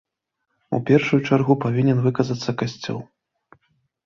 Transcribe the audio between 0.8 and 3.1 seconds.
першую чаргу павінен выказацца касцёл.